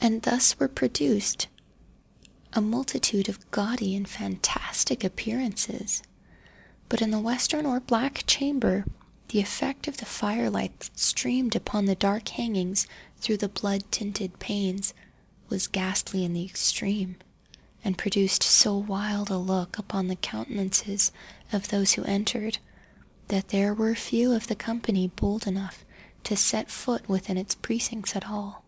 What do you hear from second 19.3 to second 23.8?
a look upon the countenances of those who entered, that there